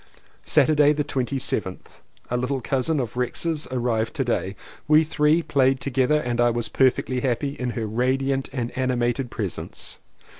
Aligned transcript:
Saturday 0.45 0.93
the 0.93 1.03
27th. 1.03 2.01
A 2.31 2.35
little 2.35 2.59
cousin 2.59 2.99
of 2.99 3.15
Rex's 3.15 3.67
arrived 3.69 4.15
to 4.15 4.23
day. 4.23 4.55
We 4.87 5.03
three 5.03 5.43
played 5.43 5.79
together 5.79 6.19
and 6.19 6.41
I 6.41 6.49
was 6.49 6.69
per 6.69 6.89
fectly 6.89 7.21
happy 7.21 7.49
in 7.51 7.69
her 7.77 7.85
radiant 7.85 8.49
and 8.51 8.75
animated 8.75 9.29
presence. 9.29 9.97